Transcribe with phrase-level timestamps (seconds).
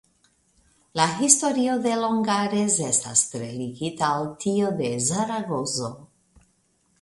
[0.99, 5.93] La historio de Longares estas tre ligita al tiu de Zaragozo.